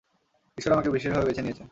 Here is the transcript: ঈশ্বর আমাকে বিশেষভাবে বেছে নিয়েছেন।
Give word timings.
ঈশ্বর 0.57 0.73
আমাকে 0.73 0.89
বিশেষভাবে 0.89 1.25
বেছে 1.25 1.41
নিয়েছেন। 1.41 1.67